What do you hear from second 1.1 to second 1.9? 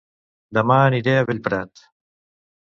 a Bellprat